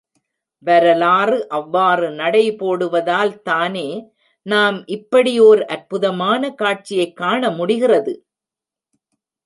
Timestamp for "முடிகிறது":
7.51-8.15